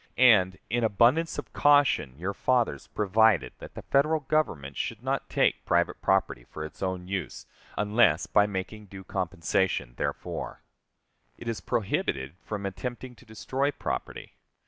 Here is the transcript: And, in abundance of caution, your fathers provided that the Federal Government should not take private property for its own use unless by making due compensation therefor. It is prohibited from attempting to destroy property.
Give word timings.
And, 0.17 0.57
in 0.67 0.83
abundance 0.83 1.37
of 1.37 1.53
caution, 1.53 2.17
your 2.17 2.33
fathers 2.33 2.87
provided 2.87 3.53
that 3.59 3.75
the 3.75 3.83
Federal 3.83 4.21
Government 4.21 4.75
should 4.75 5.03
not 5.03 5.29
take 5.29 5.63
private 5.63 6.01
property 6.01 6.43
for 6.43 6.65
its 6.65 6.81
own 6.81 7.07
use 7.07 7.45
unless 7.77 8.25
by 8.25 8.47
making 8.47 8.87
due 8.87 9.03
compensation 9.03 9.93
therefor. 9.97 10.63
It 11.37 11.47
is 11.47 11.61
prohibited 11.61 12.33
from 12.43 12.65
attempting 12.65 13.13
to 13.17 13.25
destroy 13.25 13.69
property. 13.69 14.33